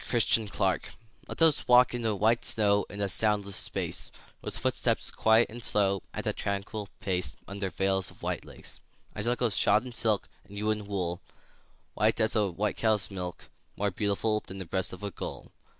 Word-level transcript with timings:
VELVET 0.03 0.23
SHOES 0.23 0.79
Let 1.27 1.41
us 1.43 1.67
walk 1.67 1.93
in 1.93 2.01
the 2.01 2.15
white 2.15 2.43
snow 2.43 2.87
In 2.89 3.01
a 3.01 3.07
soundless 3.07 3.55
space; 3.57 4.09
With 4.41 4.57
footsteps 4.57 5.11
quiet 5.11 5.47
and 5.51 5.63
slow, 5.63 6.01
At 6.11 6.25
a 6.25 6.33
tranquil 6.33 6.89
pace, 7.01 7.35
Under 7.47 7.69
veils 7.69 8.09
of 8.09 8.23
white 8.23 8.43
lace. 8.43 8.79
I 9.15 9.21
shall 9.21 9.35
go 9.35 9.49
shod 9.51 9.85
in 9.85 9.91
silk, 9.91 10.27
And 10.43 10.57
you 10.57 10.71
in 10.71 10.87
wool, 10.87 11.21
White 11.93 12.19
as 12.19 12.35
a 12.35 12.49
white 12.49 12.77
cow's 12.77 13.11
milk, 13.11 13.51
More 13.77 13.91
beautiful 13.91 14.39
Than 14.39 14.57
the 14.57 14.65
breast 14.65 14.91
of 14.91 15.03
a 15.03 15.11
gull. 15.11 15.51